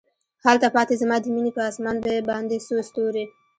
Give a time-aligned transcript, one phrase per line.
[0.45, 1.97] هلته پاته زما د میینې په اسمان
[2.29, 3.25] باندې څو ستوري